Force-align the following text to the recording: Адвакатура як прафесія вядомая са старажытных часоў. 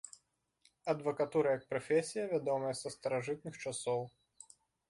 Адвакатура 0.93 1.51
як 1.57 1.67
прафесія 1.75 2.25
вядомая 2.33 2.73
са 2.83 2.93
старажытных 2.97 3.63
часоў. 3.67 4.01